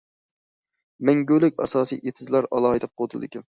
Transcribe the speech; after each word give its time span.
مەڭگۈلۈك 1.09 1.63
ئاساسىي 1.67 2.03
ئېتىزلار 2.07 2.51
ئالاھىدە 2.59 2.93
قوغدىلىدىكەن. 2.97 3.49